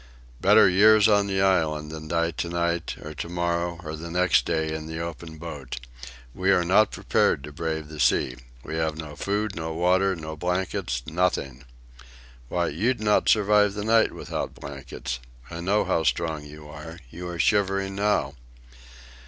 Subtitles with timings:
[0.41, 4.09] "Better years on the island than to die to night, or to morrow, or the
[4.09, 5.79] next day, in the open boat.
[6.33, 8.37] We are not prepared to brave the sea.
[8.63, 11.65] We have no food, no water, no blankets, nothing.
[12.49, 15.19] Why, you'd not survive the night without blankets:
[15.51, 16.97] I know how strong you are.
[17.11, 18.33] You are shivering now."